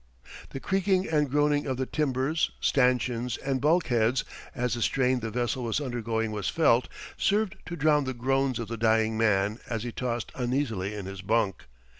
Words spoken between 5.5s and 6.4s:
was undergoing